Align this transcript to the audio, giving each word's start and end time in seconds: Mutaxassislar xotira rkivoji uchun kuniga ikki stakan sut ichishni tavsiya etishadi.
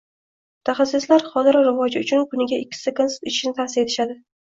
Mutaxassislar 0.63 1.27
xotira 1.35 1.63
rkivoji 1.69 2.03
uchun 2.07 2.27
kuniga 2.35 2.61
ikki 2.65 2.83
stakan 2.83 3.15
sut 3.19 3.33
ichishni 3.33 3.59
tavsiya 3.63 3.89
etishadi. 3.89 4.23